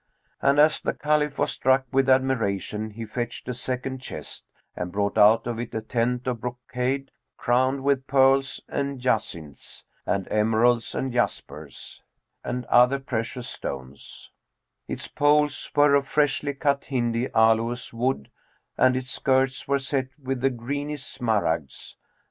[0.41, 5.15] And as the Caliph was struck with admiration he fetched a second chest and brought
[5.15, 11.13] out of it a tent of brocade, crowned with pearls and jacinths and emeralds and
[11.13, 12.01] jaspers
[12.43, 14.31] and other precious stones;
[14.87, 18.31] its poles were of freshly cut Hindi aloes wood,
[18.77, 21.95] and its skirts were set with the greenest smaragds.